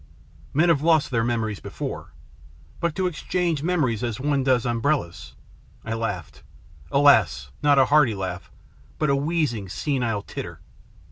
Men 0.51 0.69
have 0.69 0.81
lost 0.81 1.11
their 1.11 1.23
memories 1.23 1.59
before. 1.59 2.11
But 2.79 2.95
to 2.95 3.07
ex 3.07 3.21
change 3.21 3.61
memories 3.61 4.03
as 4.03 4.19
one 4.19 4.41
does 4.43 4.65
umbrellas! 4.65 5.35
I 5.85 5.93
laughed. 5.93 6.41
Alas! 6.89 7.51
not 7.61 7.77
a 7.77 7.85
healthy 7.85 8.15
laugh, 8.15 8.49
but 8.97 9.11
a 9.11 9.15
wheezing, 9.15 9.69
senile 9.69 10.23
titter. 10.23 10.59